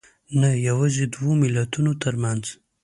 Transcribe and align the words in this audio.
نه 0.39 0.49
یوازې 0.67 1.03
دوو 1.13 1.31
ملتونو 1.41 1.91
تر 2.03 2.13
منځ 2.23 2.43